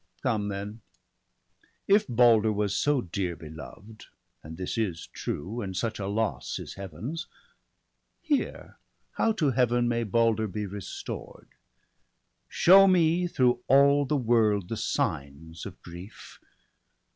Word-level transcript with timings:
Come 0.23 0.47
then! 0.47 0.81
if 1.87 2.07
Balder 2.07 2.51
was 2.51 2.73
so 2.75 3.01
dear 3.01 3.35
beloved, 3.35 4.07
And 4.41 4.57
this 4.57 4.75
is 4.75 5.05
true, 5.05 5.61
and 5.61 5.77
such 5.77 5.99
a 5.99 6.07
loss 6.07 6.57
is 6.57 6.73
Heaven's— 6.73 7.27
Hear, 8.21 8.79
how 9.11 9.31
to 9.33 9.51
Heaven 9.51 9.87
may 9.87 10.01
Balder 10.03 10.47
be 10.47 10.65
restored. 10.65 11.49
Show 12.47 12.87
me 12.87 13.27
through 13.27 13.61
all 13.67 14.05
the 14.07 14.17
world 14.17 14.69
the 14.69 14.75
signs 14.75 15.67
of 15.67 15.79
grief! 15.83 16.39